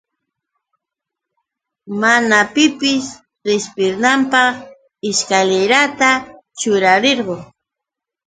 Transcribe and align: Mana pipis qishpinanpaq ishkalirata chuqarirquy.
Mana 2.01 2.39
pipis 2.53 3.05
qishpinanpaq 3.43 4.53
ishkalirata 5.09 6.09
chuqarirquy. 6.59 7.39